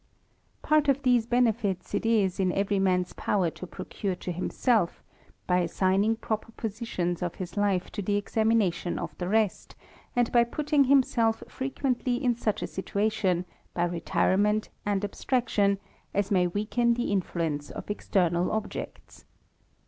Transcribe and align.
Part 0.63 0.87
of 0.87 1.03
Liiesc 1.03 1.29
benefits 1.29 1.93
it 1.93 2.07
is 2.07 2.39
in 2.39 2.51
every 2.53 2.79
man's 2.79 3.13
power 3.13 3.51
to 3.51 3.67
procure 3.67 4.15
to 4.15 4.31
himself, 4.31 5.03
b 5.47 5.53
^^signing 5.53 6.19
proper 6.19 6.51
portions 6.53 7.21
of 7.21 7.35
his 7.35 7.55
life 7.55 7.91
to 7.91 8.01
the^xamination 8.01 8.97
of 8.99 9.15
the 9.19 9.25
r^stTand 9.27 10.31
by 10.31 10.43
puttmg 10.43 10.87
himself 10.87 11.43
frequently 11.47 12.15
in 12.15 12.33
such 12.35 12.63
a 12.63 12.67
situation,^^ 12.67 13.91
retirement 13.91 14.69
and 14.87 15.05
abstraction, 15.05 15.77
as 16.15 16.31
may 16.31 16.47
weaken 16.47 16.95
the 16.95 17.11
influence 17.11 17.69
of 17.69 17.87
external 17.91 18.51
objects. 18.51 19.25